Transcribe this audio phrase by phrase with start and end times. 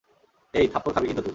[0.53, 1.29] এই, থাপ্পড় খাবি কিন্তু তুই।